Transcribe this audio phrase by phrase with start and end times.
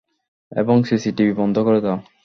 [0.51, 1.97] এবং সিসিটিভি বন্ধ করে দাও।